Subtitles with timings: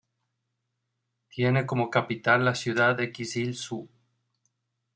[1.29, 3.87] Tiene como capital la ciudad de Kyzyl-Suu.